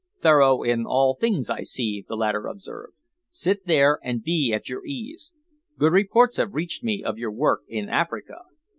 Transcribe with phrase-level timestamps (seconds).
[0.19, 2.93] "Thorough in all things, I see," the latter observed.
[3.29, 5.31] "Sit there and be at your ease.
[5.77, 8.39] Good reports have reached me of your work in Africa."